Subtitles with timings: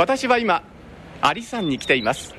[0.00, 0.62] 私は今
[1.20, 2.34] アリ山に来ています。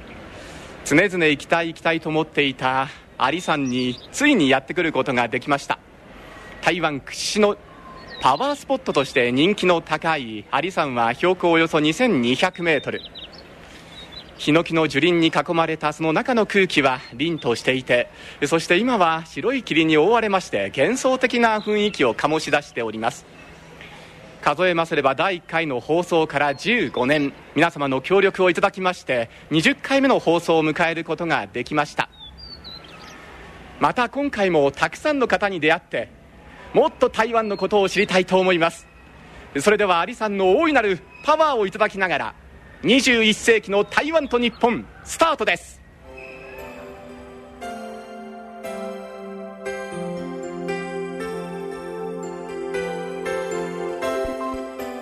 [0.83, 2.89] 常々行きたい行きたいと思っていた
[3.19, 5.77] アリ山についにやってくることができました。
[6.63, 7.55] 台湾屈指の
[8.19, 12.99] パワースポットとして人気の高いアリ山は標高およそ2200メートル。
[14.39, 18.09] ヒノキの樹林に囲まれたその中の空気は凛としていて
[18.47, 23.27] そして今は白い霧に覆われまして幻想的な雰囲気を醸し出しております。
[24.41, 27.31] 数えますれば第1回の放送から15年。
[27.55, 32.09] 皆様の協力をいただきまして20回目の放送を迎えることができました。
[33.79, 36.09] また今回もたくさんの方に出会って
[36.73, 38.87] もっと台湾のことを知りたいと思います。
[39.59, 42.35] それではアリさんの大いなるパワーをいただきながら
[42.83, 45.80] 21世紀の台湾と日本スタートです。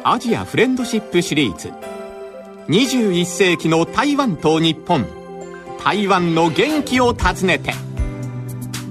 [0.03, 1.73] アジアフレンドシップシリーズ。
[2.69, 5.05] 21世紀の台湾と日本。
[5.83, 7.73] 台湾の元気を訪ねて。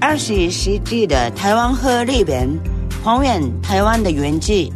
[0.01, 2.61] 二十一世纪的台湾和日本
[3.03, 4.71] 还原台湾的原迹。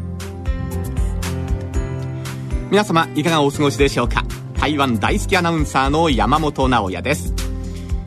[2.70, 4.24] 皆様いかがお過ごしでしょうか？
[4.58, 7.34] 台湾大好きアナウンサーの山本直也です。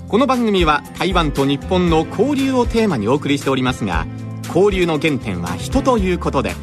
[0.08, 4.08] この番組は台湾と日本の交流をテーマにお送りしておりますが
[4.48, 6.54] 交流の原点は人ということで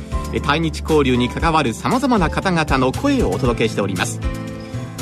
[0.40, 4.20] 対日交流に関わるさまざまな方々の声をお届けしております。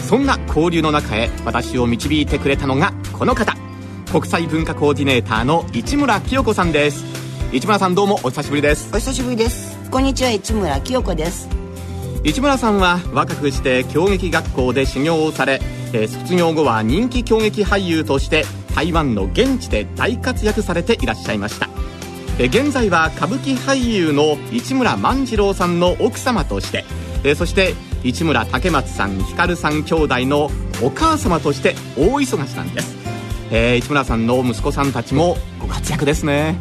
[0.08, 3.54] そんな交流の中へ私を導いてくれたのがこの方。
[4.10, 7.04] 国際文化コーディネーターの市村清子さんです。
[7.52, 8.90] 市村さんどうもお久しぶりです。
[8.92, 9.78] お久しぶりです。
[9.90, 11.48] こんにちは市村清子です。
[12.22, 15.60] 市村さんは若くして京劇学校で修行をされ、
[15.94, 21.68] えー、卒業後は人気京劇俳優として台湾の現地で大活躍されていらっしゃいました
[22.46, 26.84] 現在は歌舞伎俳優の市村万次郎さんの奥様として
[27.34, 30.48] そして市村竹松さん光さん兄弟の
[30.82, 32.96] お母様として大忙しなんです、
[33.50, 36.56] えー、市村さんの息子さんたちもご活躍ですね。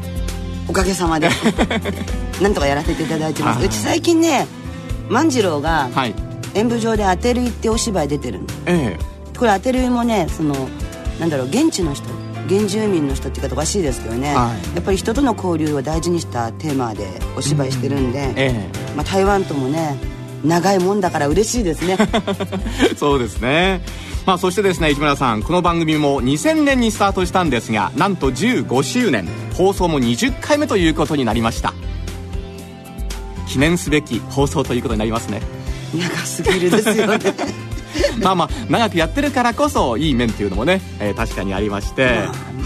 [0.67, 1.29] おかげさまで。
[2.41, 3.65] なんとかやらせていただいてます。
[3.65, 4.47] うち最近ね
[5.09, 5.89] 万次郎が
[6.53, 10.55] 演舞場で当てるいってお芝居出てるんで、ええ、これ当てるいもねその
[11.19, 12.07] なんだろう現地の人
[12.49, 18.39] 原住民の人っていうかおかしいですけどね、はい、やっぱり人との交流を大事にしたテーマでお芝居してるんで、うん。
[18.39, 19.97] ええ、まあ、台湾ともね
[20.43, 21.97] 長いもんだから嬉しいですね。
[22.97, 23.81] そうですね。
[24.25, 29.27] まあ、そしてですね市村さんこの番組も2000年にスタートしたんですがなんと15周年。
[29.55, 31.73] 放送も20回目ということになりました。
[33.47, 35.41] 記念すべき放送ということになりますね。
[35.93, 37.19] 長すぎるですよね
[38.21, 42.21] まあまあ長くやってるからこそいい面っていうのもね、えー、確かにありまして、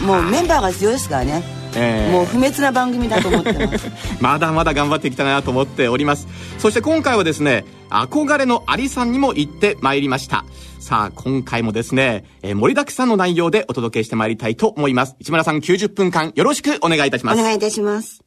[0.05, 1.63] もうメンバーが強いですからね。
[1.75, 3.91] えー、もう不滅な番組だと思ってます。
[4.21, 6.27] まだまだ頑張っていきたいなと思っております。
[6.59, 10.45] そして今回はですね憧れのアリさんにも行ってまいりました。
[10.79, 15.15] さあ今回もですね、えー、盛りだくさんの内容でお届けしてまいりたいと思います。
[15.19, 17.39] 市村さん90分間よろしくお願いいたします。
[17.39, 18.21] お願いいたします。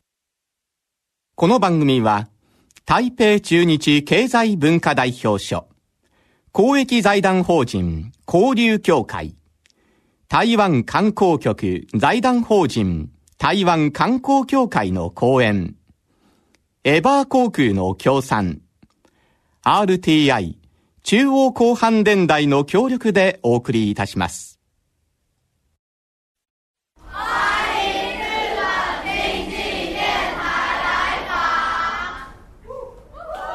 [1.34, 2.28] この番組は
[2.86, 5.66] 台北中日経済文化代表所
[6.56, 9.34] 公益財団法人交流協会。
[10.26, 15.76] 台湾観光局財団法人台湾観光協会の講演。
[16.82, 18.62] エバー航空の協賛。
[19.64, 20.56] RTI
[21.02, 24.58] 中央広範電台の協力でお送りいたします。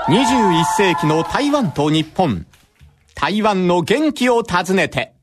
[0.06, 2.45] 21世紀の台湾と日本。
[3.21, 5.13] 台湾の元気を訪ねて。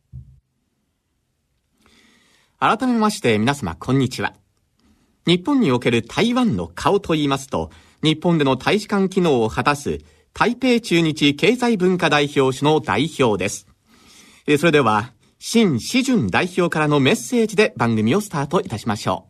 [2.60, 4.34] 改めまして皆様こんにちは。
[5.26, 7.70] 日本における台湾の顔と言いますと、
[8.00, 9.98] 日本での大使館機能を果たす
[10.32, 13.66] 台北中日経済文化代表種の代表です。
[14.58, 19.26] それでは、新志順代表からのメッセージで番組をスタートいたしましょ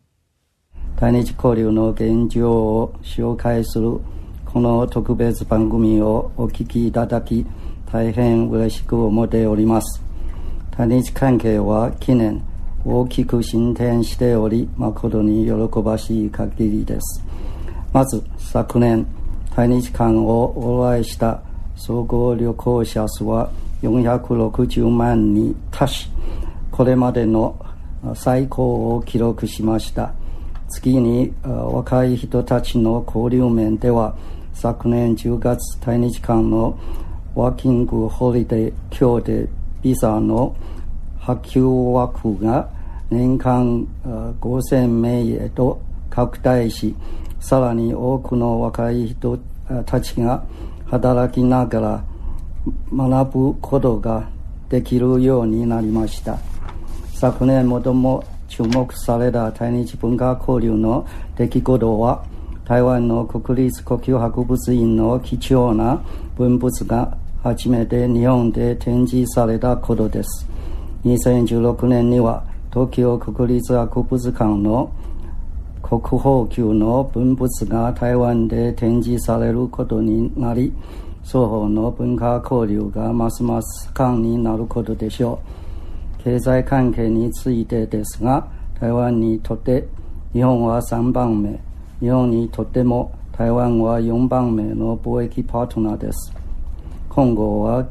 [0.77, 1.01] う。
[1.01, 3.99] 対日交流の現状を紹介する
[4.45, 7.47] この特別番組をお聞きいただき、
[7.91, 10.03] 大変嬉しく思っております。
[10.71, 12.43] 対日関係は近年
[12.85, 17.25] 大きく進展しており、誠に喜ばしい限りです。
[17.93, 19.07] まず、昨年、
[19.55, 21.41] 対日間を往来した
[21.77, 23.51] 総合旅行者数は
[23.83, 26.11] 460万に達し、
[26.71, 27.57] これまでの
[28.15, 30.13] 最高を記録しました。
[30.69, 34.15] 次に、若い人たちの交流面では、
[34.53, 36.79] 昨年10月対日間の
[37.35, 39.49] ワーキングホリデー今日で
[39.83, 40.57] ビザの
[41.19, 42.69] 発給枠が
[43.11, 43.87] 年間
[44.41, 45.81] 5000名へと
[46.11, 46.95] 拡大し、
[47.39, 49.39] さらに多くの若い人
[49.87, 50.45] たちが
[50.87, 52.05] 働きながら
[52.93, 54.29] 学ぶことが
[54.69, 56.39] できるようになりました。
[57.15, 62.25] 昨年最も注目された対日文化交流の出来事は
[62.65, 66.03] 台湾の国立呼吸博物院の貴重な
[66.37, 70.49] 文物が初めて日本で展示されたことです。
[71.05, 74.93] 2016年には東京国立博物館の
[75.83, 80.73] 国宝級の文物が台湾で展示されることになり
[81.25, 85.41] 双方の文化交流がますます盛んになることでしょ
[86.21, 86.23] う。
[86.25, 88.49] 経済関係についてですが
[88.81, 89.87] 台湾にとって
[90.33, 91.61] 日本は3番目。
[92.01, 96.38] 日本にとっても台湾は4番目の貿易パートナーです。
[97.19, 97.85] 今後は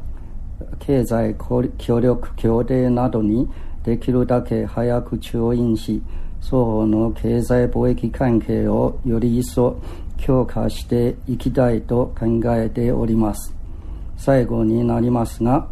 [0.78, 1.36] 経済
[1.76, 3.46] 協力協定などに
[3.84, 6.02] できるだけ早く調印し
[6.40, 9.78] 双方の経済貿易関係をより一層
[10.16, 13.54] 強化していきたいと考えております。
[14.16, 15.68] 最後になりますが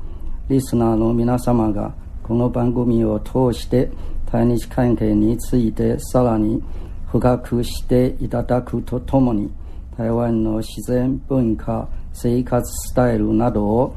[0.51, 1.95] リスナーの皆様が
[2.25, 3.91] この番組を通して
[4.31, 6.63] 対日関係についてさらに
[7.11, 9.51] 深くしていただくとともに
[9.97, 13.95] 台湾の自然文化生活スタイルなどを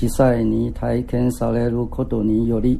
[0.00, 2.78] 実際に体験されることにより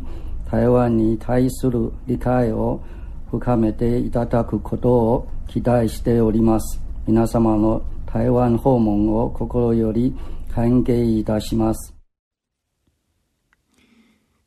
[0.51, 2.83] 台湾に対する理解を
[3.31, 10.15] 深めていただくことを期待しております皆様の台湾訪問を心より
[10.55, 11.95] 歓迎いたします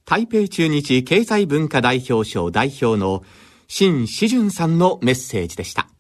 [0.06, 3.24] 台北中日経済文化代表賞代表の
[3.68, 5.97] 新志順さんのメッセージでした。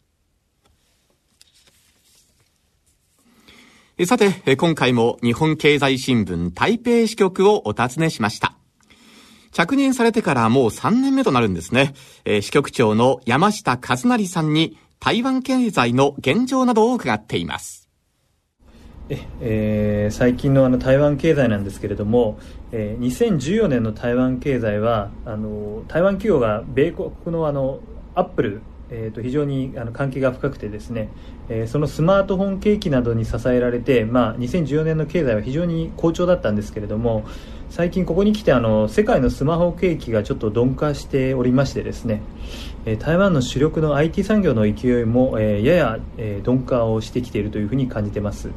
[4.06, 8.56] さて、今回も日本経済新聞台北支局をお尋ねしました。
[9.52, 11.96] 着任されてからもう3年目となるんですね。
[12.24, 17.90] 支局長の山下和成さんに台湾経済の現状などを伺っています。
[19.42, 22.38] えー、最近のあの台湾経済なんですけれども、
[22.72, 27.80] えー、2014年の台湾経済はあの台湾企業が米国のあの
[28.14, 28.62] アップル、
[28.92, 31.10] えー、と非常にあの関係が深くてですね、
[31.50, 37.26] えー、そのスマートフォン景気などに支えられて、まあ、2014年の経済は非常に好調だったんですけれども
[37.70, 42.22] 最近ここに来てあの世界のスマホ景気がちょっと鈍化しておりましてですね、
[42.86, 48.50] えー、台湾の主力の IT 産業の勢いも、えー、やや、えー、鈍化をしてきているというふうに感じています。
[48.50, 48.54] うん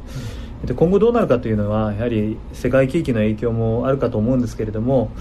[0.65, 5.11] で今後どうなるかというのはやはり世界景気の影響もあるかと思うんですけれども、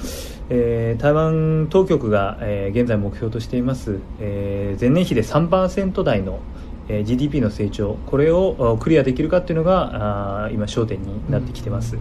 [0.50, 6.40] えー、台湾当局が、えー、現在目標としています、えー、前年比で3%台の、
[6.90, 11.96] えー、GDP の成長これをクリアできるかというのがあ今焦点になってきてます、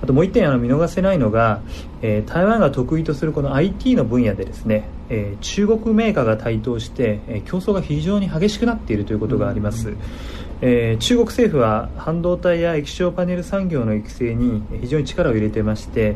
[0.00, 1.60] あともう1点あの見逃せないのが、
[2.02, 9.94] えー、台湾が得意とするこの IT の分野でですね、えー、中国メーカーが台頭して、えー、競争が非常に激しくなっているということがあります、
[10.60, 16.14] えー、中国政府は半導体や液晶パネル産業の育成に非常に力を入れていまして、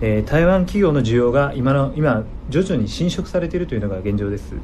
[0.00, 4.60] えー、台湾企業の需要が今の今徐々に侵食されているというのが現状です、えー、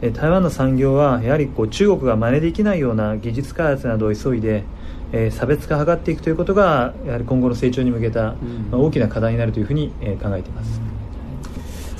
[0.00, 4.62] 台湾の産業はやはりこう中国が真似できないような技術開発などを急いで、
[5.12, 8.34] えー、差別化を図っていくということがやはり今後の成長に向けた、
[8.70, 10.80] まあ、大きな課題になるというふうに、えー、考えています、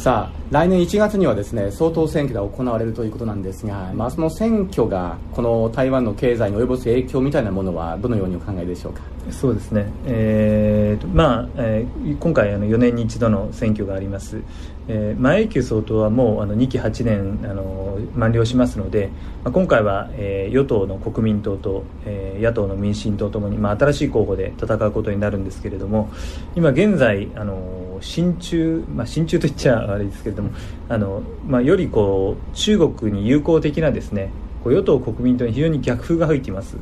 [0.09, 9.03] さあ来年1月にはですね総統選挙が行われるということなんですが、まあ、その選挙がこの台湾の経済に及ぼす影響みたいなものはどのようにお考えでしょうか？
[9.31, 14.41] そうですね、えーまあえー、今回あの4年に一度の選挙があります、
[14.89, 19.11] えー、前久総統はもうあの2期8年あの満了しますので、
[19.45, 26.09] まあ、今回は、えー、与党の国民党と、えー、野党の民進党ともに、まあ、新しい候補で戦うことになるんですけれども
[26.57, 30.51] 今現在あの親中、まあ、親中と言っちゃ悪いですけれども
[30.89, 34.31] あの、まあ、よりこう中国に友好的なですね
[34.65, 36.77] 与党・国民党に非常に逆風が吹いています、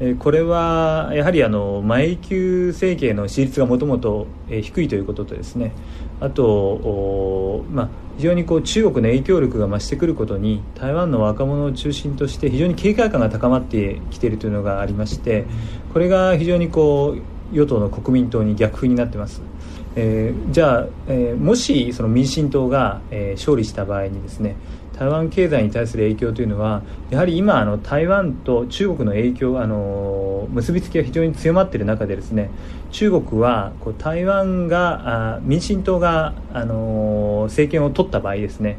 [0.00, 5.72] えこれはやはりあの前級政権の支持率がもともと低いということとですね
[6.20, 15.44] あと、まあ、非常にこう中国の影響力が増してくることに台湾の若者を中心として非常に警戒感が高まってきているというのがありまして
[15.92, 19.40] これが非常にこう与党の国民党に逆風になっています。
[19.98, 24.56] えー、じゃあ、えー、もしその民進党が、えー、勝利した場合にですね
[24.98, 32.50] 台湾経済に対する影響というのはやはり今あの台湾と中国の影響あの結びつきが非常に強まっている中でですね
[32.90, 38.78] 中国はこう台湾があ民進党があの政権を取った場合ですね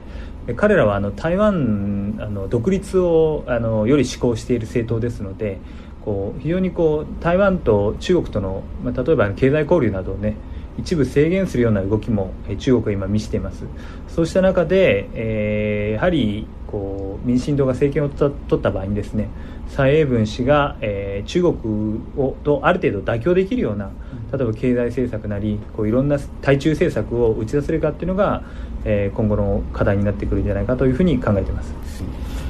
[0.56, 5.60] 彼らはあの台湾あの独立をあのより志向している政党ですので
[6.06, 10.36] こう非常にこう台湾と中国との、まあ、例えば経済交流などをね
[10.78, 13.66] 一部制限するような動きも中国は今見せています。
[14.08, 19.30] そうした中で、えー、やはりこう民進党が政権を取った場合にですね
[19.70, 23.92] 蔡英文氏が、えー、中国をとある程度妥協できるような
[24.32, 28.44] 例えば経済政策なりこういろんな対中政策を打ち出せるかっていうのが、
[28.86, 31.74] えー、今後の課題になってくるんじゃないかというふうに考えています。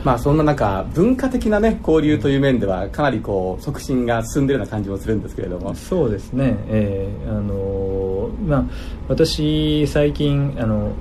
[0.08, 5.76] まあ、そんな中文化的な、ね、交流という面ではかなりこう促進が進んでいるような感じもするんですけれども。
[5.76, 8.64] そうですね、えーあのまあ、
[9.10, 10.94] 私、最近あの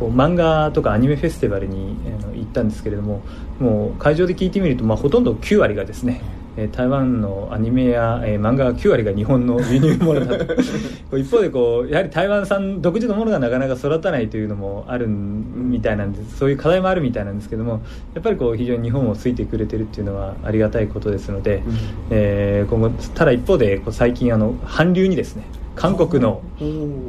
[0.00, 3.22] こう漫画とかアニメフェスティバルにあの行ったんですけれども
[3.60, 6.33] もう会場で聞いてみると、まあ、ほとんど9割がですねえ
[6.72, 10.54] 台湾のアニメや、えー、漫画は9割が日本の輸入物だと
[11.18, 17.80] 一方でこうやはり台湾産独自のものがなかなか育たないというのもあるみたいなんですそういう課題もあるみたいなんですけども
[18.14, 21.62] やっぱりこう非常に日本をついてくれてるっていうのはありがたいことですので、うん、
[22.10, 25.42] えー、今後ただ一方でこう最近あの韓流にですね
[25.74, 26.40] 韓国の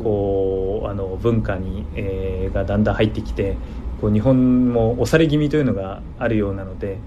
[0.04, 3.58] こうあの文化に、えー、がだんだん入ってきて
[4.02, 6.98] こう日本も押され気味というのがあるようなので。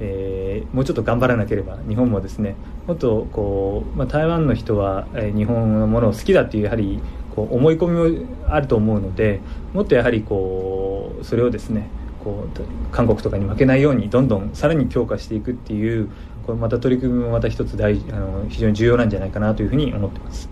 [0.00, 7.00] えー、もうちょっと頑張らなければ日本もですねもっとこう、まあ、台湾の人は、えー、日本のものを好きだっていうやはり
[7.34, 9.40] こう思い込みもあると思うので
[9.72, 11.88] もっとやはりこうそれをですね
[12.22, 16.10] こう韓国とかに負けないようにどんどんさらに強化していくっていう
[16.46, 20.48] これまた取り組みもまた一つ大あの非常に重要なんじゃないかなというふうに思ってます。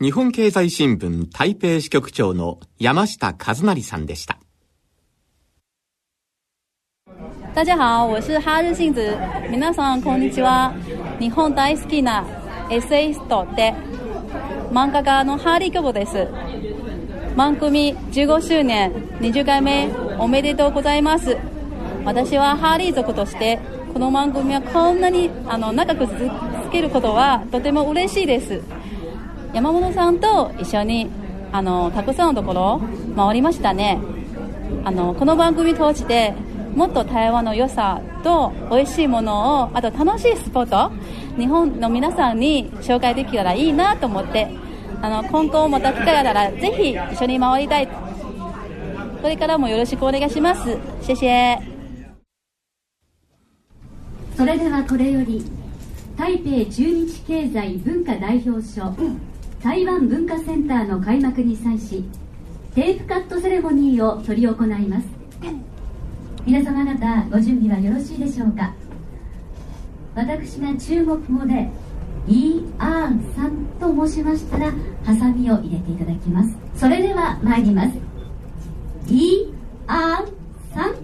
[0.00, 4.40] 日本経済新聞台北支局長の山下和成さんでした。
[7.54, 9.00] 大家好，我是哈日幸子。
[9.50, 10.72] 皆さんこんにちは。
[11.20, 12.24] 日本大好きな
[12.70, 13.74] エッセイストで
[14.72, 16.28] 漫画家のハーリーキョボです。
[17.36, 18.90] 番組15周年
[19.20, 21.36] 20回目おめでとうございます。
[22.06, 23.58] 私はハーリー族として
[23.92, 26.30] この番組はこんなにあの長く続
[26.72, 28.62] けることはとても嬉しいです。
[29.52, 31.10] 山本さんと一緒に
[31.52, 32.80] あのたくさんのところ
[33.14, 33.98] 回りましたね。
[34.84, 36.32] あのこの番組通して
[36.74, 40.92] もっと台湾の良さと美味しいものをあと楽しいスポット
[41.38, 44.48] 日本の皆さんに紹介できたらいいなと思って
[45.02, 47.88] あの今後また機会があったらぜひ一緒に回りたい。
[49.22, 50.76] これからもよろしくお願いします。
[51.00, 51.62] 謝謝
[54.36, 55.44] それではこれより
[56.16, 58.92] 台北中日経済文化代表所
[59.62, 62.04] 台湾文化センターの開幕に際し
[62.74, 65.21] テープカットセレモニーを執り行います。
[66.44, 68.72] 皆様方ご準備はよろしいでしょうか？
[70.14, 71.70] 私が中国語で
[72.28, 74.72] 「イーアーンさん」と申しましたら
[75.04, 76.54] ハサミを入れていただきます。
[76.74, 77.90] それでは参ります。
[79.08, 79.54] イー
[79.86, 80.26] アーン
[80.74, 80.94] さん。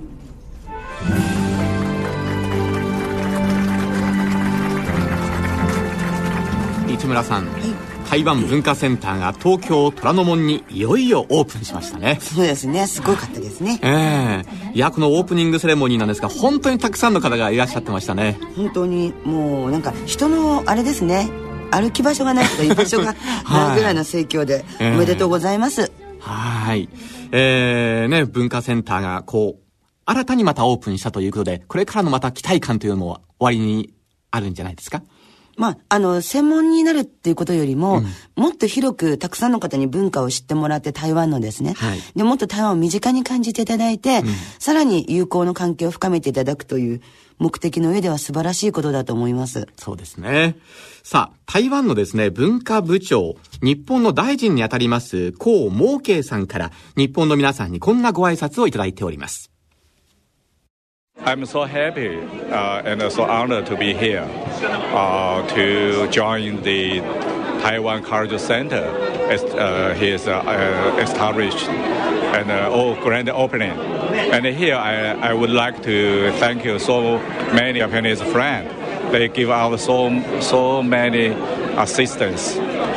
[6.91, 12.19] 市村さん、はい台湾文化センターが東京虎ノ門にいよいよオープンしましたね。
[12.23, 12.87] そうですね。
[12.87, 13.79] すごかったですね。
[13.83, 14.71] ええ。
[14.71, 18.39] ー、いやこのオープニングセレモニーなんですが本当にたくさんの方がいらっしゃってましたね。
[18.57, 21.29] 本当にもうなんか人のあれですね。
[21.71, 23.77] 歩き場所がないとか居場所がない。
[23.77, 26.89] ぐらいの盛況で、は い、おめでとうございます、えー、はい。
[27.31, 29.63] えー、ね文化センターがこう
[30.07, 33.91] 新たにまたオープンしたということでこれからのまた期待感というのも終わりに
[34.31, 35.03] あるんじゃないですか？
[35.59, 38.01] まあ、あの、専門になるっていうことよりも、う
[38.41, 44.27] ん、もっと広くたくさんの方に文化を知ってもらって台湾のですね、はい、で、もっと台湾を身近に感じていただいて、うん、
[44.61, 47.01] さらに友好の関係を深めていただくという
[47.39, 49.67] 目的の上では素晴らしいことだと思います。
[49.77, 50.57] そうですね。
[51.03, 59.51] さあ、台湾のですね、文化部長、日本の大臣にあたります、江猛慶さんから、日本の皆さんにこんなご挨拶をいただいております。
[61.21, 64.27] I'm so happy uh, and so honored to be here
[64.63, 67.01] uh, to join the
[67.61, 68.85] Taiwan Culture Center
[69.29, 73.73] as uh, his uh, uh, established and uh, grand opening.
[73.73, 77.19] And here I, I would like to thank you so
[77.53, 78.73] many Japanese friends.
[79.11, 81.29] They give out so so many
[81.77, 82.55] assistance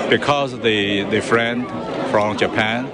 [0.10, 1.68] because the the friend
[2.12, 2.86] from Japan,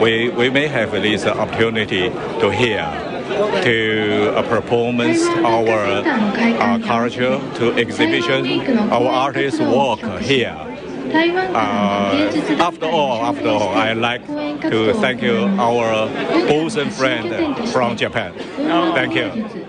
[0.00, 2.08] we we may have this opportunity
[2.40, 10.56] to hear to a performance, our uh, culture, to exhibition, our artists' work here.
[11.12, 16.06] Uh, after all, after all, I like to thank you, our
[16.48, 18.34] bosom friend from Japan.
[18.94, 19.59] Thank you.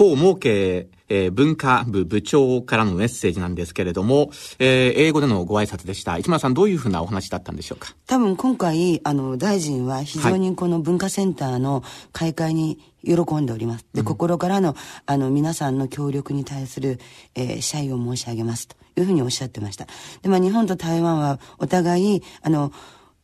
[0.00, 4.30] 高儲けえー、文化部部長からのメッセージなんですけれども、
[4.60, 6.16] えー、英語でのご挨拶でした。
[6.18, 7.96] 市村さん、どういうふうなお話だったんでしょうか？
[8.06, 13.86] 多分今回、あの、大臣は非常にこの文化センターの開会に喜んでおります。
[13.92, 17.00] で、心からの、あの、皆さんの協力に対する、
[17.34, 19.88] えー、謝意を申し上げますというふうにおっしゃってました。
[20.22, 22.72] で、まあ、日本と台湾はお互い、あの、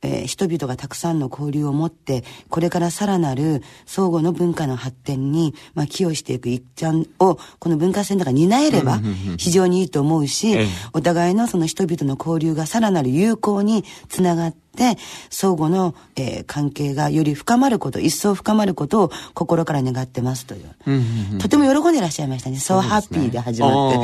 [0.03, 9.01] えー、人々がたくさんの交流を持って、これからさらなる相互の文化の発展に、まあ、寄与していく一端を、この文化センターが担えれば、
[9.39, 10.57] 非常にいいと思うし、
[10.93, 14.99] お互いのその人々の交流がさらなる友好につながって、
[15.31, 21.39] 相互の、えー、関係がより深まること、一層深まることを心から願ってますという。
[21.39, 22.59] とても喜んでいらっしゃいましたね。
[22.59, 23.99] そうハッピーで始まって。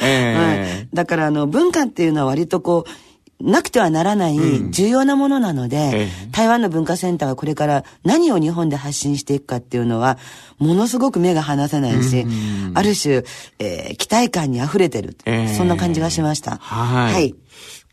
[0.00, 3.07] えー、 だからあの、文化っていうのは割とこう、
[3.40, 4.36] なくてはならない
[4.70, 10.18] 重要なものなので、うん、台湾の文化センターはこれから何を日本で発信していくかっていうのは、
[10.58, 13.22] ものすごく目が離せないし、うん、ある種、
[13.60, 16.56] えー、期待感に溢れてる、えー、そんな感じがしました。
[16.56, 17.12] はい。
[17.12, 17.30] はい。
[17.30, 17.36] わ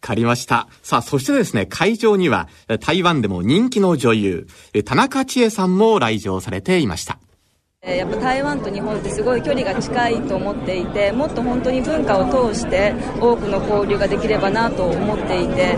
[0.01, 0.67] かりました。
[0.83, 2.47] さあ、そしてですね、会場には、
[2.79, 4.47] 台湾でも人気の女優、
[4.83, 7.17] 田中千恵さんも来場されていました。
[7.85, 15.77] やっぱ台湾と日本ってすごい距離が近いと思っていてもっと本当に文化を通して多くの交流ができればなと思っていて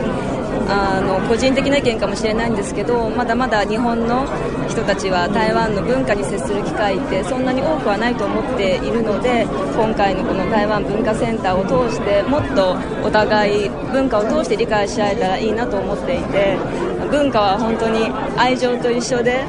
[0.70, 4.26] あの個人的な意見かもしれないんですけどまだまだ日本の
[4.70, 9.44] 人たちは台湾の文化に接する機会ってそんなに多くはないと思っているので
[9.76, 16.58] 今回のこの台湾文化センターを通してもっとお互い文化を通して理解し合えたらいいなと思っていて
[17.12, 19.44] 文化は本当に愛情と一緒で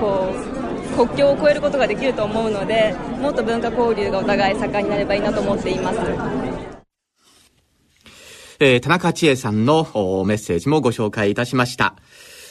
[0.00, 0.51] こう
[0.92, 5.98] 国境を越えることができると思うのでもっと文化交流がお互い盛んになればいいなと思っています。
[8.60, 9.84] えー、田中千恵さんの
[10.24, 11.96] メッセージもご紹介いたしました。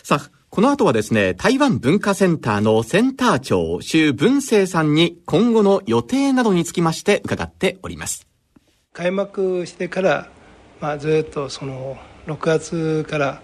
[0.03, 8.27] さあ、この後はですね、台湾文化センターのセンター長、周文生さんに今後の予定などにつきまして伺っております。
[8.91, 10.29] 開幕してから、
[10.81, 13.41] まあ、ずっとその6月から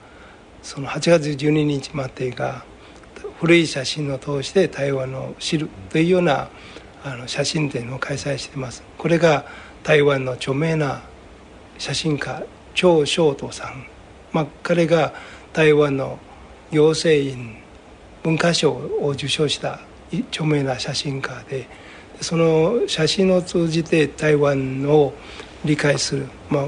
[0.62, 2.66] その8月12日までが
[3.40, 6.50] 古い写真を通して台湾を知るというような
[7.04, 8.84] あの写真展を開催しています。
[8.98, 9.46] これが
[9.84, 11.02] 台湾の著名な
[11.78, 13.88] 写真家張翔斗さん、
[14.32, 15.14] まあ、彼が
[15.54, 16.20] 台湾の
[16.72, 17.56] 行政院
[18.24, 19.80] 文化賞を受賞した
[20.32, 21.68] 著名な写真家で
[22.22, 25.14] その写真を通じて台湾を
[25.64, 26.68] 理解する、まあ、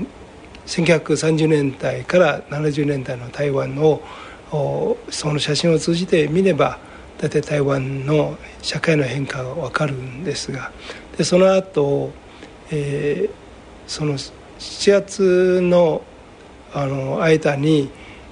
[0.65, 4.01] 1930年代から70年代の台湾を
[4.51, 4.97] そ
[5.31, 6.79] の写真を通じて見れば
[7.19, 10.71] 大体台湾の社会の変化が分かるんですが
[11.17, 12.11] でその後、
[12.71, 13.29] えー、
[13.87, 14.31] その7
[14.91, 16.01] 月の
[16.71, 17.89] あの間に、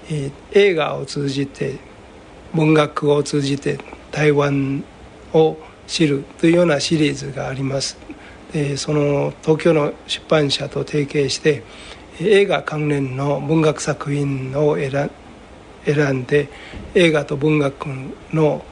[0.10, 1.80] えー、映画を通じて
[2.54, 3.80] 文学を通じて
[4.12, 4.84] 台湾
[5.34, 7.98] を知るというようなシリーズがあります。
[8.54, 11.64] でその東京の出版社と提携して
[12.22, 15.10] 映画関連の文学作品を選
[15.88, 16.50] 選んで
[16.94, 17.88] 映画と文学
[18.34, 18.64] の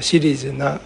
[0.00, 0.80] シリーズな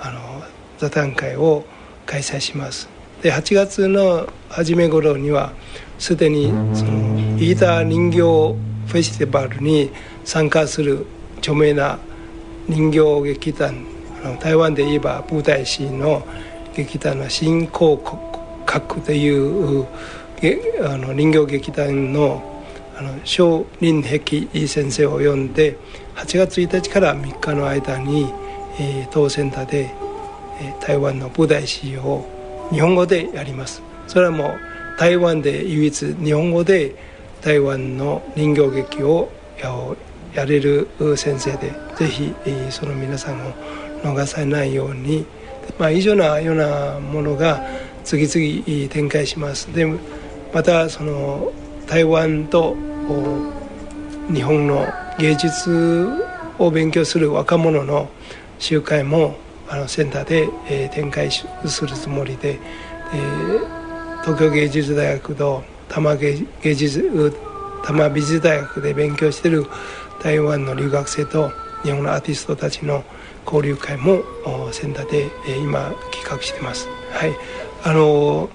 [0.00, 0.42] あの
[0.78, 1.64] 座談会を
[2.06, 2.88] 開催します。
[3.22, 5.52] で8月の初め頃には
[5.98, 9.90] すでにその飯田人形フェスティバルに
[10.24, 11.06] 参加する
[11.38, 11.98] 著名な
[12.68, 13.86] 人形劇団
[14.24, 16.26] あの台湾で言えば舞台師の
[16.74, 17.96] 劇団の新興
[18.66, 19.86] 閣という
[20.86, 22.55] あの人形劇団の
[22.98, 25.76] あの小林壁先生を呼んで
[26.14, 28.32] 8月1日から3日の間に、
[28.80, 29.94] えー、当センターで、
[30.62, 32.24] えー、台湾の舞台史を
[32.70, 33.82] 日本語でやります。
[34.06, 36.94] それはもう台湾で唯一日本語で
[37.42, 39.30] 台湾の人形劇を
[40.34, 43.52] やれる先生でぜひ、えー、その皆さんを
[44.02, 45.26] 逃さないように、
[45.78, 47.62] まあ、以上なようなものが
[48.04, 49.66] 次々展開します。
[49.74, 49.86] で
[50.54, 51.52] またその
[51.86, 52.76] 台湾と
[54.32, 54.86] 日本の
[55.18, 56.08] 芸術
[56.58, 58.08] を勉強する若者の
[58.58, 59.36] 集会も
[59.68, 61.46] あのセンターで、えー、展開す
[61.86, 62.58] るつもりで、え、
[64.22, 67.32] 東京芸術大学と多摩芸芸術
[67.82, 69.66] 多摩美術大学で勉強している
[70.22, 71.52] 台湾の留学生と
[71.84, 73.04] 日本のアーティストたちの
[73.44, 74.22] 交流会も
[74.72, 76.88] センターで、えー、今企画してます。
[77.12, 77.32] はい
[77.84, 78.50] あの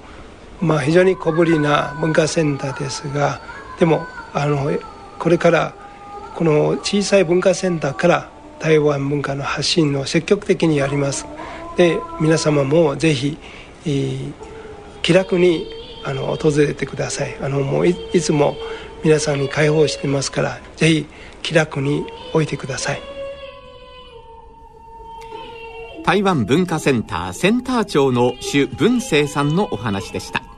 [0.61, 3.41] まあ、非常に小ぶりな文化センターですが
[3.79, 4.71] でもあの
[5.19, 5.73] これから
[6.35, 11.25] この小さい文化センターから台湾文化の発信を積極的にやります。
[11.77, 13.37] で皆様もぜひ、
[13.85, 14.33] えー、
[15.01, 15.67] 気楽に
[16.03, 17.35] あの訪れてください。
[17.41, 18.55] あのもういつも
[19.03, 21.05] 皆さんに開放してますからぜひ
[21.41, 23.01] 気楽に置いてください。
[26.03, 30.50] 台湾文化センターセンター長の朱文生さんのお話でした。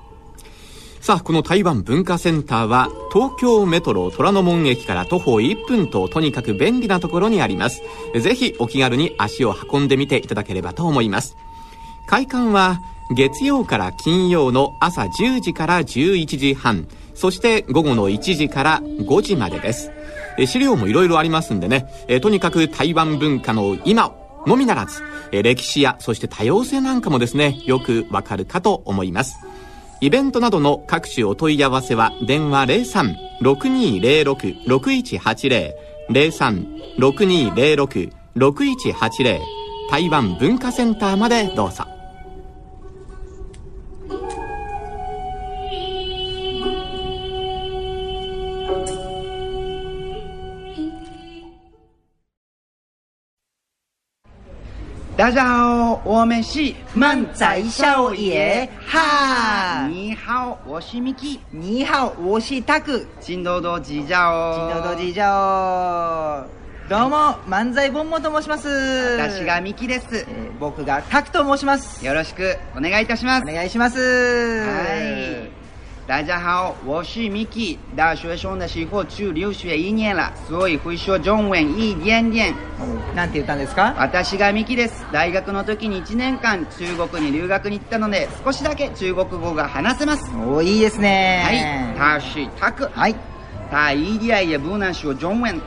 [1.03, 7.81] さあこの台湾文化センターは東京メトロ虎ノ門駅から徒歩1分ととにかく便利なところにあります。
[8.17, 11.35] ぜひお気軽に足を運んでみていただければと思います。
[12.07, 12.79] 開館は
[13.13, 16.87] 月曜から金曜の朝10時から11時半。
[17.15, 19.91] そして午後の1時から5時までです。
[20.45, 21.85] 資料もいろいろありますんでね。
[22.21, 24.15] とにかく台湾文化の今
[24.47, 25.01] のみならず
[25.33, 29.35] 歴史やそして多様性なんかもですねよくわかるかと思います。
[30.03, 32.65] イベントなどの各種お問い合わせは電話
[33.41, 35.71] 03-6206-6180
[38.35, 39.39] 03-6206-6180
[39.89, 41.92] 台湾文化センターまでどうぞ。
[55.23, 59.87] 大家好，我们是漫仔少爷哈。
[59.87, 61.39] 你好，我是 Miki。
[61.49, 63.05] 你好，我是タク。
[63.21, 64.53] 金多多指教。
[64.53, 66.45] 金多多指教。
[66.89, 69.17] どうも、漫才本モと申します。
[69.17, 70.25] 私がミキです、えー、
[70.59, 72.05] 僕がタクと申します。
[72.05, 73.43] よろしくお願いいたします。
[73.49, 73.97] お願いします。
[73.99, 75.62] はい。
[76.05, 77.77] 大家好，我是 Miki。
[77.95, 82.53] 大学生的时候去留学一年了，所以会说中文一点点。
[83.15, 83.93] なんて言ったんですか？
[83.97, 85.05] 私がミキです。
[85.13, 90.29] 大学の時に1年間中国に留学に行ったので、少しだけ中国語が話せます。
[90.45, 91.41] おいいですね。
[91.45, 91.97] はい。
[91.97, 92.89] 他是タク。
[92.93, 93.15] はい。
[93.71, 95.53] 他一点也不能说中文。
[95.53, 95.61] うん、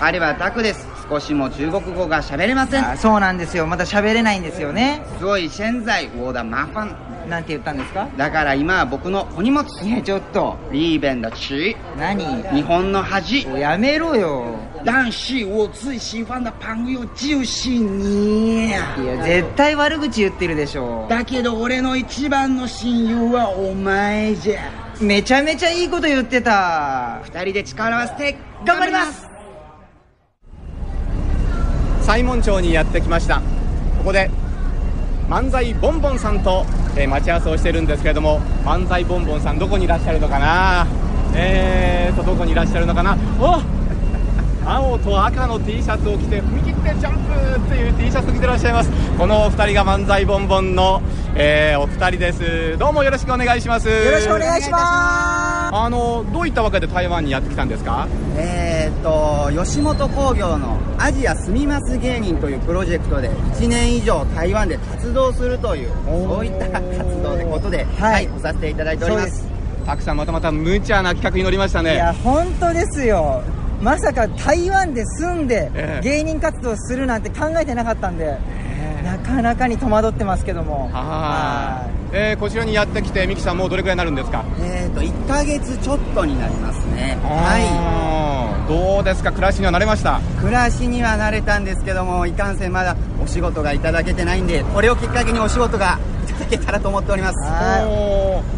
[0.00, 0.86] 彼はタクです。
[1.08, 2.98] 少しも中国語が喋れません。
[2.98, 3.66] そうなんですよ。
[3.66, 5.02] まだ喋れないんですよね。
[5.18, 6.88] 所以現在我的麻烦。
[7.28, 8.08] なんて言ったんですか？
[8.16, 9.64] だから今は僕のお荷物。
[9.82, 10.56] いやちょっと。
[10.72, 12.24] リーベンだし何？
[12.54, 13.46] 日本の恥。
[13.58, 14.54] やめろよ。
[14.84, 18.82] 但是我最喜欢的朋友就是你いや
[19.24, 21.06] 絶対悪口言ってるでしょ。
[21.08, 24.60] だけど俺の一番の親友はお前じゃ。
[25.00, 27.20] めちゃめちゃいいこと言ってた。
[27.24, 29.27] 二人で力を合わせて頑張ります
[32.08, 33.42] 西門町にやってきました。
[33.98, 34.30] ここで
[35.28, 36.64] 漫才ボンボンさんと、
[36.96, 40.86] えー、待ち合わせをしてるんですけれども漫才ボンボンさんどこにいらっしゃるのかな？
[41.34, 43.14] えーとどこにいらっしゃるのかな？
[43.38, 43.60] お
[44.64, 47.14] 青と赤の T シャツを着て踏み切ってジャン
[47.56, 48.90] プっていう T シャツを着てらっしゃいます。
[49.18, 51.00] このお二人が漫才ボンボンの、
[51.34, 52.78] えー、お二人です。
[52.78, 53.88] どうもよろしくお願いします。
[53.88, 54.84] よろしくお願いします。
[55.74, 58.06] あのどういったわけで台湾にやってきたんですか？
[58.36, 69.46] えーと吉本興業のアジア住みます芸人というプロジェクトで1年以上台湾で活動するというそういった活動でことで、はい、はい、させていただいております。
[69.86, 71.94] たくさんまたまた無茶な企画に乗りましたね。
[71.94, 73.42] いや本当ですよ
[73.80, 75.70] まさか台湾で住んで
[76.02, 78.36] 芸人活動するなんて考えてなかったんで、
[78.80, 80.88] えー、なかなかに戸惑ってますけども。
[80.92, 84.44] はい、えー、こちらにやってきてミキさんもうどれくらいになるんですか？
[84.60, 87.16] えっ、ー、と1か月ちょっとになりますね。
[87.22, 88.68] はい。
[88.68, 89.30] どうですか？
[89.32, 90.20] 暮らしには慣れました？
[90.40, 97.38] 暮らしには慣れたんですけどもいかんせんまだお仕事がいただけてないんでこれをきっかけにお仕事がただけたらと思っております。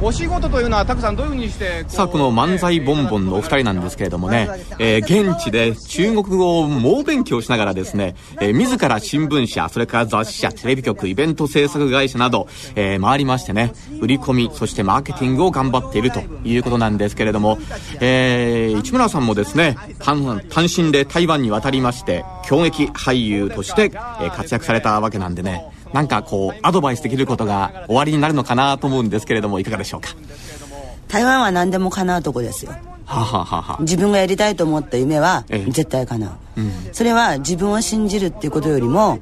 [0.03, 4.48] お仕事というのはたくさんどういうふうにしてさあこの漫才ボンボンのお二人なんですけれどもね、
[4.79, 17.59] えー、現地で中国語を猛勉強しながらですね、えー、自ら新聞社それから雑誌社テレビ局イベント制作会社など、えー、回りましてね売り込みそしてマーケティングを頑張っているということなんですけれども、
[18.00, 18.29] えー、
[18.78, 30.08] 市村さんもですね単単身で台湾に渡りまして狂撃俳優として、え活躍されたわけなんでねなんかこうアドバイスできることが終わりになるのかなと思うんですけれどもいかがでしょうか？
[31.08, 32.72] 台湾は何でも叶うとこですよ。
[33.04, 39.18] ははは自分がやりたいと思った夢は絶対叶う、ええうん、それは自分を信じるっていうことよりも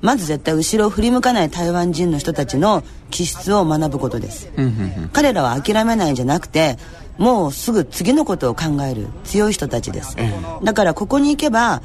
[0.00, 6.78] まず絶対後ろを振り向かない台湾人の人たちの気質を学ぶことです、うんうんうん、彼らは諦めないんじゃなくて
[7.18, 11.82] もうすぐ次のことを考える強い人たちです、ええ、だからここに行けば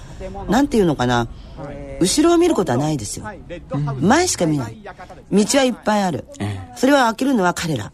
[0.48, 1.28] 何て言うのかな
[2.00, 3.26] 後ろを見ることはないですよ、
[4.00, 4.78] 前しか見ない。
[5.32, 6.26] 道はいっぱいある、
[6.76, 7.92] それを開けるのは彼ら。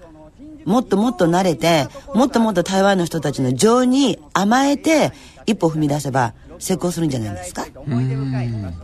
[0.66, 5.14] もっともっと慣れてもっともっと台湾の人たちの情に甘えて
[5.46, 7.66] 一歩踏み出せば成功するんじゃないですか？
[7.88, 7.94] うん、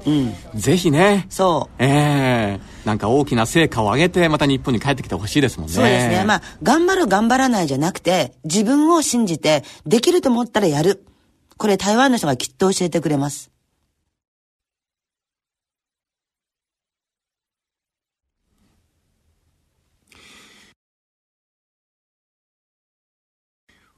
[0.06, 1.28] うん、ぜひね。
[1.30, 1.84] そう。
[1.84, 2.60] ええ。
[2.84, 5.74] ー、なんか大きな成果を上げてまた日本に帰ってきてほしいですもんね。
[5.74, 6.24] そうですね。
[6.26, 11.06] まあ頑張る頑張らないじゃなくて自分を信じてできると思ったらやる。
[11.58, 13.50] これ台湾の人がきっと教えてくれます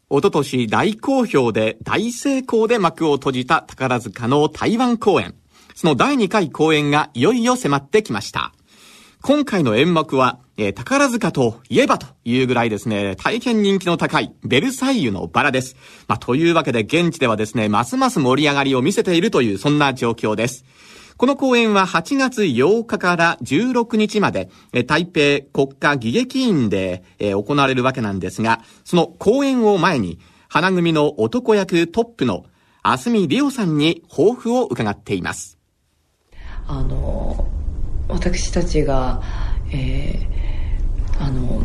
[0.09, 5.35] おととし大好評で大成功で幕を閉じた宝塚の台湾公演。
[5.75, 8.53] その第2回公演がいよいよ迫ってきました。
[9.21, 15.75] 今回の演目は、えー、宝塚といえばというぐらいですね、大変人気の高いベルサイユのバラです。
[16.07, 20.63] まあ、というわけで現地ではですね、ますます盛り上がりを見せているというそんな状況です。
[21.17, 24.49] この公演は8月8日から16日まで、
[24.85, 32.45] 台北国家義劇院で行われるわけなんですが、その公演を前に、花組の男役トップの
[32.83, 35.57] あすみりおさんに抱負を伺っています。
[36.67, 37.47] あの、
[38.07, 39.21] 私たちが、
[39.73, 41.63] えー、あの、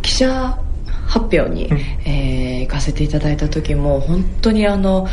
[0.00, 0.58] 記者
[1.06, 5.08] 発表に、うん、えー、行かせていただいた時も本当にあの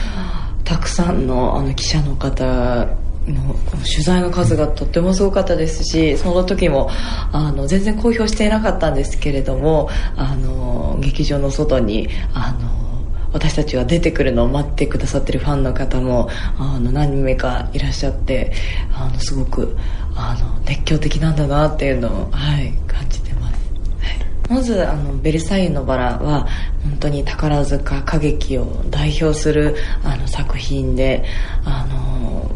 [0.64, 6.90] たくさんのあの記者の方の取材の数がとってもすごかったですしその時も
[7.32, 12.86] あの全然公表していなかったんですけれどもあの劇場の外にあの
[13.34, 18.54] 私たちが出てくるのを待ってくださってるファンの方もあの何名かいらっしゃって
[18.94, 19.76] あのすごく
[20.16, 23.56] あの熱狂的なんだなっていうのを、はい、感じてます。
[24.00, 26.48] はいまずあの「ベルサイユのバラ」は
[26.84, 31.26] 本当に宝塚歌劇を代表するあの作品で
[31.66, 32.52] あの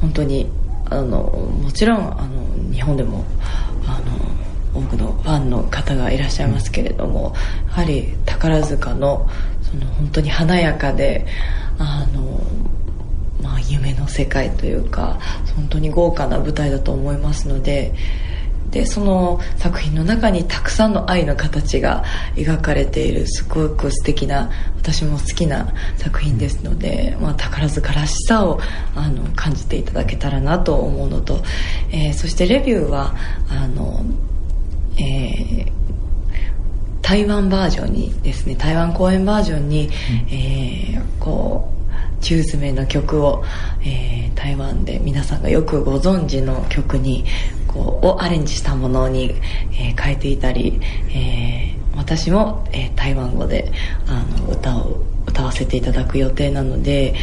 [0.00, 0.46] 本当に
[0.88, 3.24] あのもちろんあの日本でも
[3.86, 4.00] あ
[4.74, 7.34] の多くのファンの方がいらっしゃいますけれども
[7.68, 9.28] やはり宝塚の
[9.62, 11.26] その本当に華やかで
[11.78, 12.40] あの、
[13.42, 15.18] まあ、夢の世界というか
[15.56, 17.94] 本当に豪華な舞台だと思いますので。
[18.76, 28.60] でその作品の中にたくさんの愛の形が描かれているすごく素敵な私も好きな作品ですので、まあ、宝塚らしさを
[28.94, 31.42] あの感じていただけたらなと思うのと、
[31.90, 33.14] えー、そしてレビューは
[33.48, 34.04] あの、
[34.98, 35.72] えー、
[37.00, 39.88] 台湾バージョンにですね台湾公演バージョンに、
[40.30, 41.75] えー、こう
[42.26, 43.44] 中詰めの曲を、
[43.82, 47.24] えー、台湾で皆さんがよくご存知の曲に
[47.68, 49.36] こうをアレンジしたものに、
[49.72, 53.70] えー、変えていたり、えー、私も、えー、台湾語で
[54.08, 57.14] あの歌を歌わせていただく予定なので、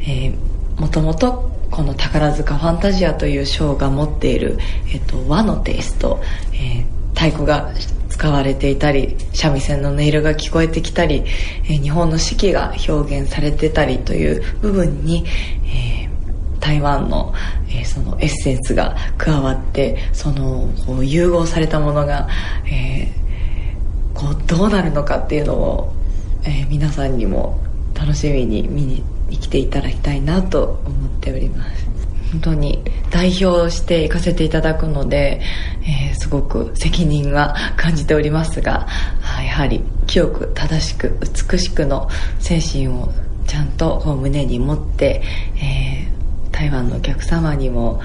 [0.00, 4.58] えー、もともとこの宝塚ファンタジアというショーが持っている、
[4.90, 6.22] えっと、和のテイスト、
[6.54, 7.70] えー、太鼓が
[8.18, 11.22] 使われていたり三味線の音色が聞こえてきたり、
[11.64, 15.24] えー、日本の四季が表現されてたりという部分に、
[15.64, 16.08] えー
[16.60, 17.32] 台湾の,、
[17.68, 22.28] えー、そのエッセンスが加わってそのこう融合されたものが、
[22.66, 25.92] えー、こうどうなるのかっていうのを、
[26.44, 27.58] え、皆さんにも
[27.94, 31.87] 楽しみに見に来ていただきたいなと思っております。
[32.32, 35.40] 本当に代表して行かせていただくので、
[35.82, 38.86] えー、すごく責任は感じておりますが
[39.42, 41.18] やはり清く正しく
[41.50, 43.12] 美しくの精神を
[43.46, 45.22] ちゃんと胸に持って、
[45.56, 46.18] えー
[46.58, 48.00] 台湾のお客様にも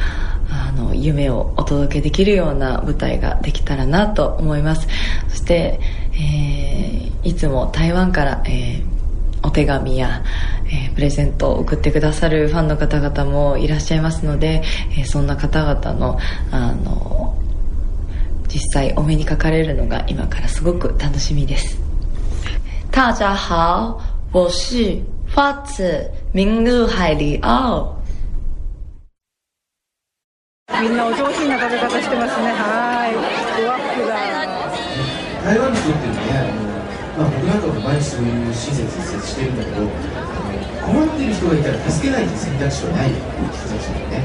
[0.47, 4.87] あの夢をお届けできるような舞台ができたらなと思います。
[5.29, 5.79] そして、
[6.13, 10.23] えー、いつも台湾から、えー、お手紙や、
[10.73, 14.63] えー、プレゼントを送ってくださるファンの方々もいらっしゃいますので、
[14.97, 16.17] えー、そんな方々の
[16.51, 17.37] あの
[18.47, 21.77] 実際お目にかかれるのが今からすごく楽しみです。
[22.91, 23.99] 大家好
[24.31, 25.83] 我是花子
[26.33, 27.95] 明日海里奥。
[30.81, 32.51] みんなお上品な食べ方してますね。
[32.51, 33.13] はい。
[33.13, 34.53] ふわふわ。
[35.43, 36.73] 台湾の人っていうのはね
[37.17, 40.32] まあ、僕なんかも毎日そういう親切してるんだけど
[40.85, 43.09] 困ってる人がいたら助けないという選択肢はない。
[43.09, 44.23] 人たちね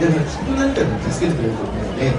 [0.00, 2.12] だからきっと何かで助けてくれると思うので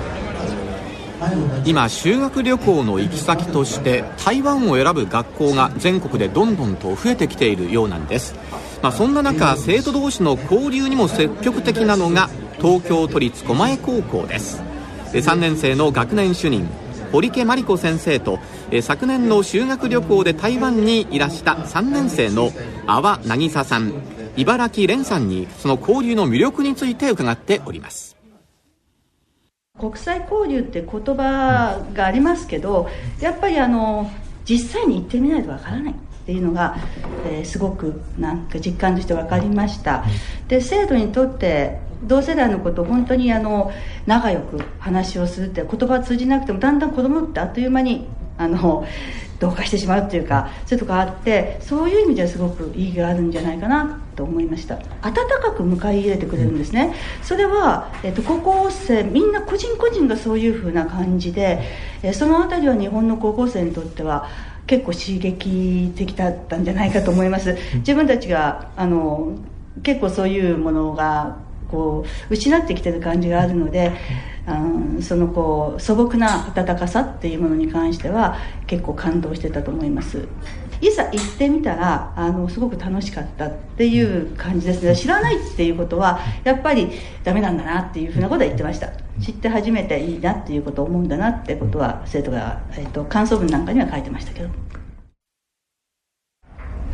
[1.66, 8.36] 今修学旅行の行き先として台湾を選ぶ学校が全国でどんどんと増えてきているようなんです、
[8.82, 14.62] まあ、そんな中生徒同士の交流にも積極的なのが東京都立狛江高校です。
[15.14, 16.68] 3年生の学年主任
[17.16, 18.40] 堀家真理子先生と
[18.72, 22.52] え昨年の修学旅行で台湾にいらした3年生の
[22.88, 23.94] 阿波渚さん
[24.36, 28.18] 茨城蓮さんにその交流の魅力について伺っております。
[29.80, 32.90] 国際交流って言葉がありますけど
[33.22, 34.12] やっぱりあの
[34.44, 36.76] 実際に行ってみないとわからないっていうのが、
[37.26, 40.04] えー、すごくなんか実感として分かりました。
[40.50, 43.72] で生徒にとって同世代のこと本当にあの
[44.06, 48.86] 仲良く話をするって言葉通じなくてもだんだん子供ってあっという間にあの
[49.40, 54.76] 同化してしまうっていうかそういうとこあってそういう意味ではすごく意義があるんじゃないかなと思いました。
[55.02, 56.94] 温かく迎え入れてくれるんですね。
[57.22, 61.62] それは、えっと、高校生みんな個人個人がそういうふうな感じで、
[62.02, 64.30] えその辺りは日本の高校生にとっては
[64.68, 67.58] 結構刺激的だったんじゃないかと思います。
[67.76, 69.38] 自分たちがあの
[69.84, 71.38] 結構そういうものが
[71.70, 73.92] こう失ってきてる感じがあるので、
[74.48, 80.28] うん、そのこう素朴な温かさっていうものに関しては結構感動してたと思います。
[80.82, 84.96] いざ行ってみたらあのすごく楽しかったっていう感じですね。
[84.96, 86.92] 知らないっていうことはやっぱり
[87.24, 88.92] ダメなんだなっていうふうなことは言ってました。
[89.22, 94.50] 知って初めていいなっていうことを思うんだなってことは生徒が、えーと、と感想文なんかには書いてましたけど。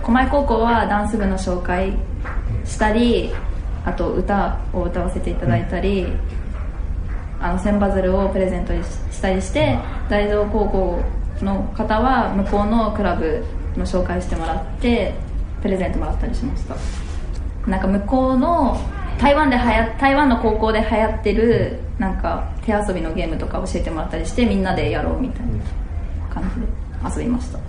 [0.03, 1.93] 狛江高校はダンス部の紹介
[2.65, 3.31] したり
[3.85, 6.07] あと歌を歌わせていただいたり、
[7.39, 8.73] あの千羽鶴をプレゼント
[9.11, 9.77] したりして
[10.09, 10.99] 大道高校
[11.41, 13.43] の方は向こうのクラブ
[13.75, 15.13] の紹介してもらって
[15.61, 16.75] プレゼントもらったりしました。
[17.67, 18.77] なんか向こうの
[19.19, 25.53] 台湾ではや台湾の高校で流行ってるなんか手遊びのゲームとか教えてもらったりしてみんなでやろうみたいな
[26.33, 27.59] 感じで遊びました。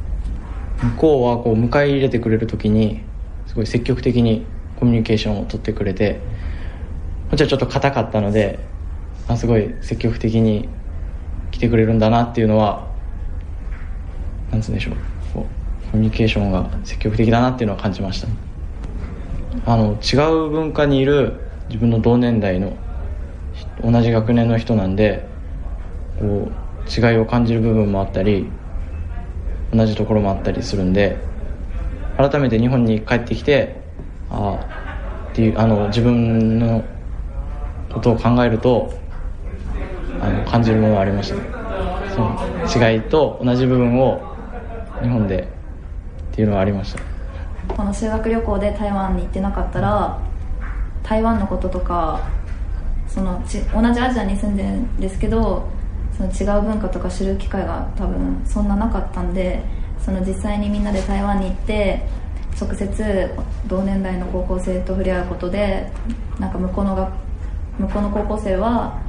[0.82, 3.02] 向こうはこう迎え入れてくれる時に
[3.46, 4.46] すごい積極的に
[4.82, 6.18] コミュニケーションを取ってくれて
[7.30, 8.58] もちろんちょっと硬かったので
[9.28, 10.68] あすごい積極的に
[11.52, 12.90] 来てくれるんだなっていうのは
[14.50, 14.94] なんつうんでしょう。
[14.94, 14.96] う
[15.92, 18.28] コミュニケーションが積極的だなっていうのは感じました。
[19.66, 20.16] あの違
[20.46, 22.76] う文化にいる自分の同年代の
[23.84, 25.28] 同じ学年の人なんで
[26.18, 28.48] こう違いを感じる部分もあったり
[29.72, 31.18] 同じところもあったりするんで
[32.16, 33.81] 改めて日本に帰ってきて
[34.32, 34.58] あ
[35.30, 36.82] っていうあの自分の
[37.92, 38.92] ことを考えると
[40.20, 41.36] あの感じるものがありました。
[42.14, 44.20] その違いと同じ部分を
[45.02, 45.48] 日本で
[46.32, 47.02] っていうのはありました。
[47.74, 50.18] この修学旅行で台湾に行ってなかったら
[51.02, 52.20] 台湾のこととか
[53.08, 55.68] そのち同じアジアに住んでるんですけど
[56.16, 59.62] その違う文化とか知る機会が多分そんななかったんで
[59.98, 62.06] その実際にみんなで台湾に行って
[62.62, 63.30] 直接
[63.66, 65.90] 同年代の高校生と触れ合うことで
[66.38, 67.12] なんか向こうのが
[67.78, 69.02] 向こうの高校生は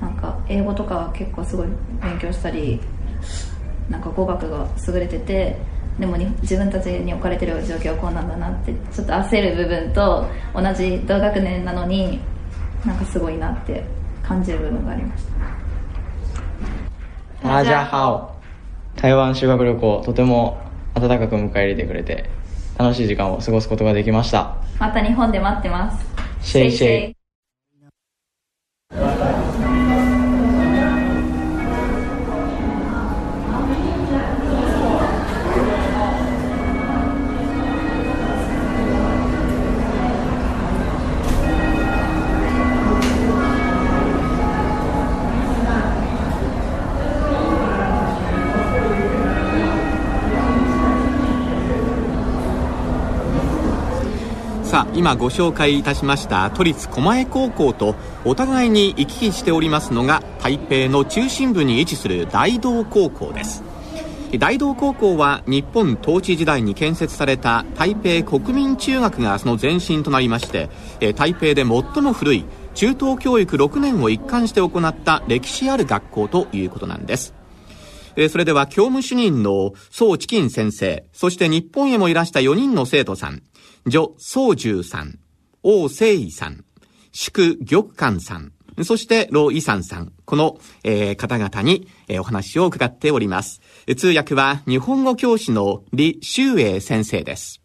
[0.00, 1.68] なんか英語とか結構すごい
[2.02, 2.80] 勉強したり
[3.88, 5.56] なんか語学が優れてて
[5.98, 12.20] でも自分たちに置かれてる状況はこうなんだなってちょっと焦る部分と同じ同学年なのに
[12.84, 13.84] なんかすごいなって
[14.22, 15.32] 感じる部分がありました。
[17.48, 18.36] 大家好
[18.96, 20.58] 台湾修学旅行とても
[20.94, 22.41] 温かく迎え入れてくれて。
[22.78, 24.56] 楽しい時間を過ごすことができました。
[24.78, 26.06] また日本で待ってます。
[26.40, 27.21] シェイシェイ
[54.94, 63.62] 今ご紹介いたしました都立狛江高校とお互いに行き来しておりますのが台北の中心部に位置する大道高校です。
[64.38, 70.70] 大道高校は日本統治時代に建設された台北国民中学がその前身となりまして
[71.16, 77.34] 台北で最も古い中等教育6年を一貫して行った歴史ある学校ということなんです。
[78.30, 83.42] それでは教務主任の宋チキン先生、そして日本へもいらした4人の生徒さん、
[83.86, 85.18] 女宗獣さん、
[85.62, 86.64] 王誠意さん、
[87.12, 88.52] 祝玉官さん、
[88.84, 93.60] そして老遺産さん、この、えー、方々に、えー、お話を伺っております。
[93.96, 97.61] 通訳は日本語教師の李修英先生です。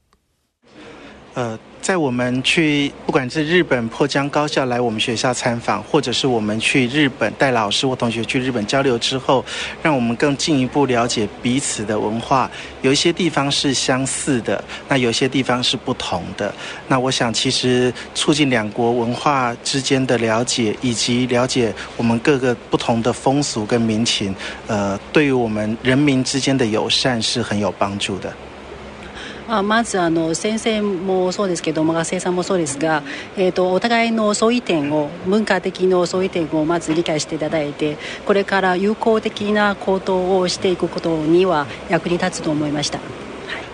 [1.37, 9.45] 呃在我们去不管是日本破江高校来我们学校参访，或者是我们去日本带老师或同学去日本交流之后，
[9.83, 12.49] 让我们更进一步了解彼此的文化。
[12.81, 16.51] 有一些地方是相似的，那有些地方是不同的。
[16.87, 28.33] 那我想，其实促进两国文化之间的了解，以及了解我们各个不同的风俗跟民情，呃，对于我们人民之间的友善是很有帮助的。
[29.49, 33.01] あまずあの先生もそうですけども学生さんもそうですが、
[33.37, 42.99] えーと、お互いの相違点を文化的の相違点をまず理解していただいてこれから有効的な行動をしていくことには役に立つと思いました。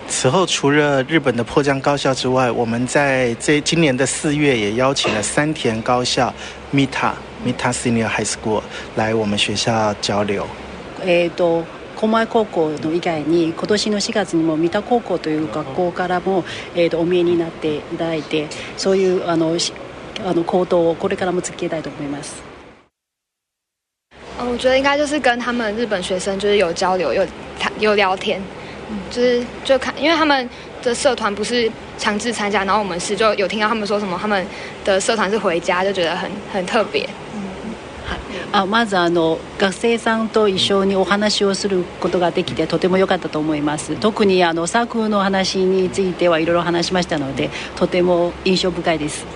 [0.06, 6.32] 此后，除了日本的破江高校之外，我们在这今年的四月也邀请了三田高校
[6.74, 8.62] Mita Mita Senior High School
[8.96, 10.46] 来我们学校交流。
[11.02, 19.56] えっ、と狛江高校の以外に今年の4月にも三田高校という学校からも、えーと、お見えになっていただいてそういうあの
[20.24, 22.42] あの行動をこれからも続けたいと思います。
[24.36, 27.26] 我觉得应该就是跟他们日本学生就是有交流，有
[27.78, 28.40] 有聊天，
[29.10, 30.48] 就是就看，因为他们
[30.82, 34.46] 的社团不是强制参加，然后我们是就有听到他们说什么他们
[34.84, 37.08] 的社团是回家，就觉得很很特别。
[38.06, 38.18] はい。
[38.52, 43.96] あまずあの学生さんと一緒にお話をすることができてとても良かったと思います。
[43.96, 49.26] 特にあのサークルの話についてはいろいろ話しましたのでとても印象深いです。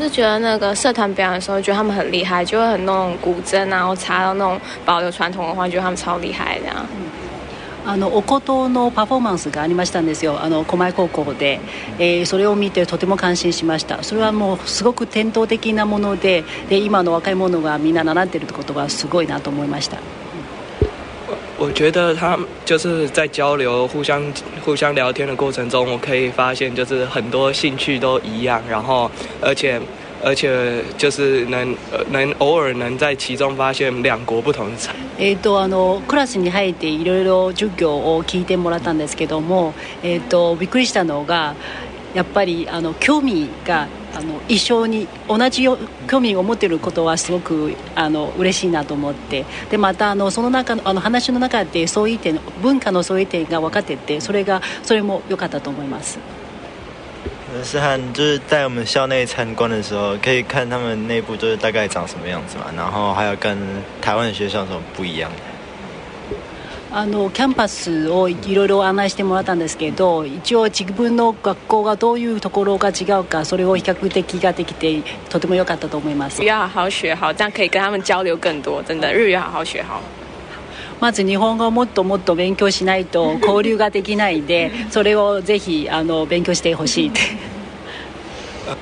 [0.00, 6.76] 是觉得那个社团表演的时候，觉得他们很厉害，就会很那种古筝啊，然后插到那种保留传统文化，觉得他们超厉害这样。
[7.86, 10.42] あのお琴のパフォーマンスがありましたんですよ。
[10.42, 11.60] あの狛江高校で、
[11.98, 14.02] えー、それを見てとても感心しました。
[14.02, 19.98] それはもうすごく伝統的なものでで今の若い者がみんな習っていることがすごいなと思いました。
[21.58, 24.32] 我觉得他就是在交流、互相
[24.64, 29.10] 互相聊天的过程中，我可以发现，就是很多兴趣都一样，然后
[29.42, 29.78] 而且
[30.22, 31.76] 而且就是能
[32.10, 34.92] 能偶尔能在其中发现两国不同的差。
[35.18, 41.54] えっ、とあのクラスに入っていろいろ授業を聞いてもらったんですけども、えっ、とびっくりしたのが
[42.14, 45.66] やっぱりあの興味があの一緒に同じ
[46.08, 56.18] 興味を持っていることはすごくあの嬉しいなと思ってでまたあのその中のあの話の中でそういう点文化のそういう点が分かっててそれがそれも良かったと思います。
[57.63, 63.57] 是和就是在我们校内参观的时候，可以看他们内部就是大概长什么样子嘛，然后还有跟
[64.01, 65.29] 台湾的学校有什么不一样
[66.91, 80.01] あのキャンパスをいろいろ案内してもらったんですけど一応自分の学校がどういうところが違うかそれを比較的ができてとても良かったと思います要好好学好这样可以跟他们交流更多真的日语好好学好
[81.00, 87.20] まず日本語をもっともっと勉強しないと交流ができないでそれをぜひあの勉強してほしいって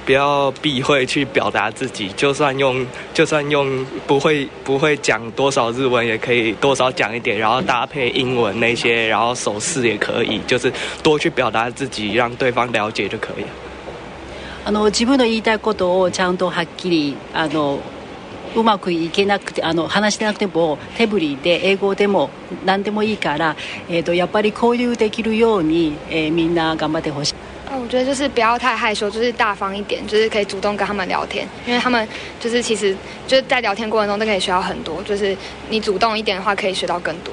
[0.05, 10.71] 不要避讳去表达自己，就算用就算用不会不会讲多少日文，也可以多少讲一点，然后搭配英文那些，然后手势也可以，就是
[11.03, 13.45] 多去表达自己，让对方了解就可以。
[14.67, 17.79] あの自分の言いたいことをちゃんとはっきりあの
[18.57, 22.31] うまくいけなくてあの話してなくても手振りで英語でも
[22.65, 23.57] 何でもいいから、
[23.89, 27.35] えーと、やっぱり交流できるように、えー、みんな頑張ってほしい。
[27.71, 32.09] 我觉得就是不要太害羞，就是大方一点，就是可以主动跟他们聊天，因为他们
[32.41, 32.97] 就是其实
[33.27, 35.37] 就是在聊天过程中都可以学到很多，就是
[35.69, 37.31] 你主动一点的话可以学到更多。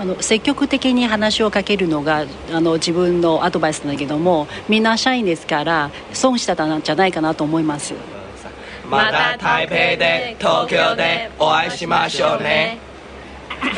[0.00, 7.94] あの積極的に話をかけるのがあの自分のアドバイスなんだけどもみんな社員ですから損したんじゃないかなと思います。
[8.90, 12.78] また台北で東京でお会いしましょうね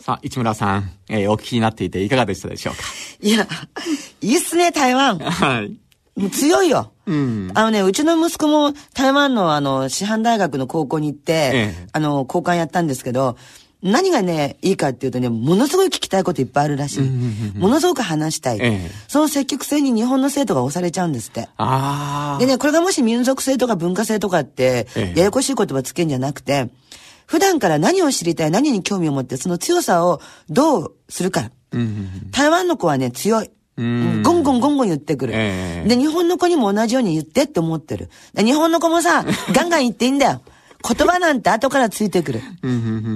[0.00, 2.82] さあ、市村さん、えー、お聞きになっていていかがでしたでしょうか？
[3.22, 3.46] いや、
[4.20, 5.18] いいっすね、台湾。
[5.18, 5.70] はい。
[6.20, 6.92] もう強いよ。
[7.06, 7.50] うん。
[7.54, 11.50] あのね、うちの息子も台湾のあの、師範大学の高校に行って、え
[11.84, 13.36] え、あの、交換やったんですけど、
[13.84, 17.10] 何がね、いいかっていうとね、ものすごい聞きたいこといっぱいあるらしい。
[17.54, 18.58] ものすごく話したい。
[18.60, 21.48] ええ、その積極性に日本の生徒が押されちゃうんですって。
[22.38, 26.70] でね、これがもし民族性とか文化性とかって、ややこしい言葉つけんじゃなくて、
[27.26, 31.50] 普段から何を知りたい、何に興味を持って、その強さをどうするか。
[32.30, 33.50] 台湾の子はね、強い。
[33.76, 38.08] ゴンゴンゴンゴン言ってくる、えー、で、日本の子にも同じように言ってって思ってる。
[38.36, 40.42] 日本の子もさ、 ガンガン言っていいんだよ。
[40.86, 42.40] 言葉なんて後からついてくる。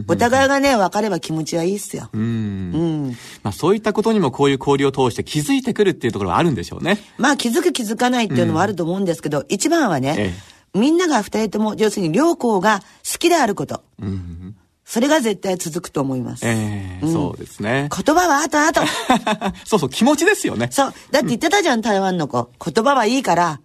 [0.08, 2.08] お互いがね、分かれば気持ちはいいっすよ。
[2.14, 2.20] うん。
[2.22, 3.16] うん。
[3.42, 6.98] まあそういったことにもこういう交流を通して気づいてくるっていうところはあるんでしょうね。
[7.18, 10.34] まあ気づく気づかないっていうのもあると思うんですけど、うん、一番はね、え
[10.74, 13.82] え、みんなが二人とも、要するに両校が好きであること。
[14.00, 14.56] うん
[14.88, 16.46] それが絶対続くと思います。
[16.46, 17.90] ええーうん、そうですね。
[17.94, 18.88] 言葉は後々。
[19.66, 20.70] そうそう、気持ちですよね。
[20.72, 20.94] そう。
[21.10, 22.50] だって言ってたじゃん、台湾の子。
[22.64, 23.60] 言葉はいいから、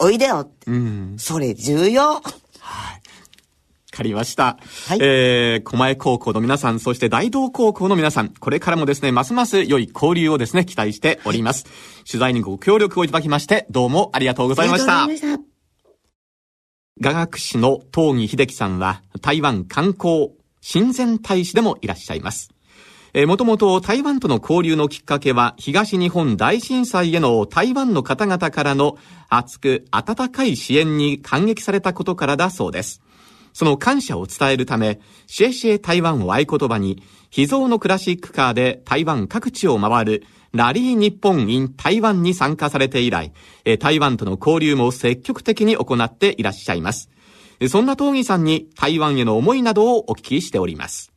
[0.00, 0.70] おいでよって。
[0.70, 2.22] うん、それ重要。
[3.96, 4.58] かりました。
[4.88, 4.98] はい。
[5.00, 11.64] えー、狛江高校の皆さん、そして大道高校の皆さん、これからもですね、ますます良い交流をですね、期待しております。
[11.64, 15.04] はい、取材にご協力をいただきまして、どうもありがとうございました。
[15.04, 15.56] ありがとうございました。
[16.98, 20.30] 雅楽師の東義秀樹さんは、台湾観光
[20.60, 22.50] 親善大使でもいらっしゃいます。
[23.18, 28.98] えー、もともと台湾との交流のきっかけは東日本大震災への台湾の方々からの
[29.30, 33.00] 熱く温かい支援に感激されたことからだそうです。
[33.56, 43.32] その感謝を伝えるため、シエシエ台湾を合言葉に、秘蔵のクラシックカーで台湾各地を回るラリー日本 in 台湾に参加されて以来、
[43.78, 47.08] 台湾との交流も積極的に行っていらっしゃいます。
[47.70, 51.10] そんな東義さんに台湾への思いなどをお聞きしております。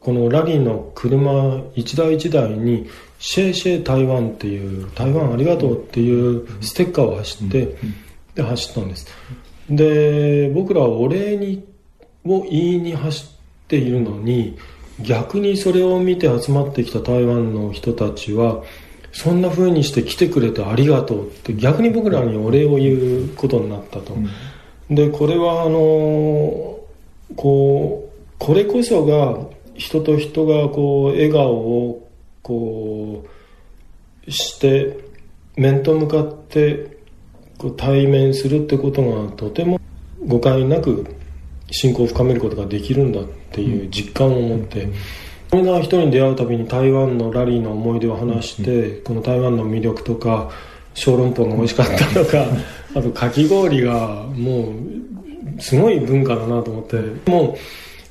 [0.00, 7.76] このラリーの車一台一台にシェイシェイ台湾っていう台湾ありがとうっていうステッカーを走って、
[8.34, 9.08] で走ったんです
[9.70, 11.66] で僕らはお礼に
[12.24, 14.58] を言いに走っているのに
[15.00, 18.62] 逆にそれを見て集まってきた台湾の人たちは
[19.12, 24.18] そんな風にして来てくれてありがとうって逆に僕らにお礼を言うことになったと、う
[24.92, 26.80] ん、でこれはあの
[27.36, 29.38] こうこれこそが
[29.74, 32.08] 人と人がこう笑顔を
[32.42, 33.26] こ
[34.26, 34.98] うして
[35.56, 36.95] 面と向かって
[37.76, 39.80] 対面するってことがとても
[40.26, 41.06] 誤解なく
[41.70, 44.88] 信仰を深めることができるんだっていう実感を持って、
[45.50, 50.50] これが人に出会うたびに台湾のラリーの思い出を話して、この台湾の魅力とか
[50.96, 52.46] 小籠包が美味しかったとか
[52.94, 54.72] あとかき氷がも
[55.58, 57.56] うすごい文化だなと思っても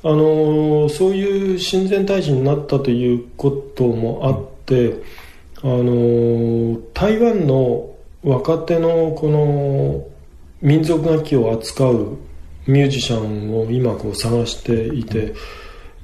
[0.03, 5.01] うあのそういう親善大使になったということもあって
[5.63, 7.94] あの台湾の
[8.25, 10.07] 若手のこの
[10.59, 12.17] 民族楽器を扱う
[12.65, 15.35] ミュージシャンを今こう探していて、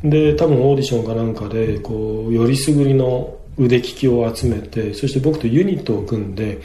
[0.03, 6.61] で多分オーディションかなんかでこうよりすぐりの腕利きを集めてそして僕とユニットを組んで、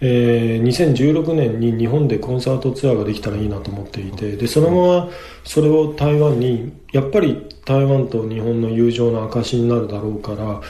[0.00, 5.10] えー、2016年に日本でコンサートツアーができたらいいなと思っていてでそのまま
[5.44, 10.60] それを台湾にやっぱり台湾と日本の友情の証になるだろうから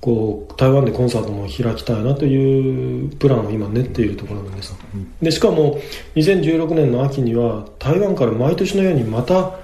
[0.00, 4.74] こう台湾でコンサートも開きたいなというプランを今練っているところなんです、
[5.20, 5.78] でしかも
[6.14, 9.58] 2016年の秋には台湾から毎年のようにまたあ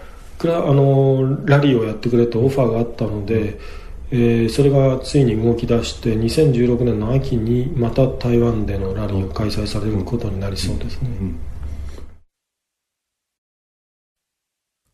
[0.45, 3.59] のラリーをやってくれとオファーがあったので、
[4.11, 11.09] えー、それがついに動き出して2016年の秋にまた台湾でのラリーを開催されることになりそうですね、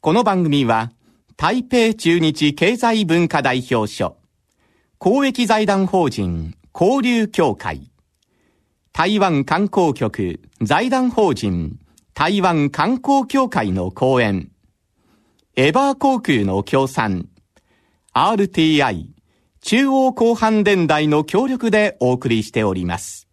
[0.00, 0.92] この番組は
[1.36, 4.21] 台北中日経済文化代表所
[5.04, 7.90] 公益財団法人交流協会。
[8.92, 11.80] 台湾観光局財団法人
[12.14, 14.52] 台湾観光協会の講演
[15.56, 17.28] エバー航空の協賛。
[18.14, 19.08] RTI
[19.60, 23.26] 中央広範電台の協力でお送りしております。